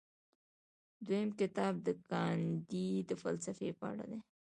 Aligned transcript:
دویم 1.05 1.29
کتاب 1.39 1.73
د 1.85 1.87
ګاندي 2.09 2.89
د 3.09 3.11
فلسفې 3.21 3.69
په 3.79 3.83
اړه 3.91 4.05
دی. 4.11 4.19